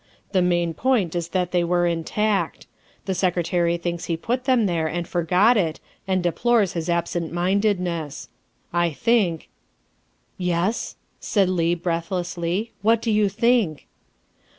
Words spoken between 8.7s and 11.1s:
I think" Yes,"